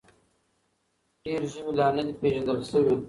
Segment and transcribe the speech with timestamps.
[1.23, 2.95] ډېر ژوي لا نه دي پېژندل شوي.